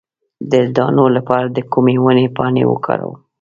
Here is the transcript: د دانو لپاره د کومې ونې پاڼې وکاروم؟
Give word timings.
د 0.51 0.53
دانو 0.75 1.05
لپاره 1.17 1.45
د 1.49 1.57
کومې 1.71 1.95
ونې 2.03 2.25
پاڼې 2.35 2.63
وکاروم؟ 2.67 3.15